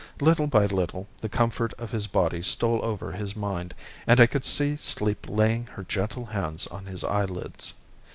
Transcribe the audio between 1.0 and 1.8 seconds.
the comfort